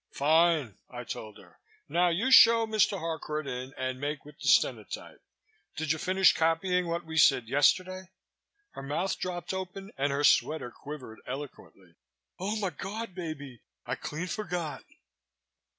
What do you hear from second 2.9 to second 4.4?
Harcourt in and make with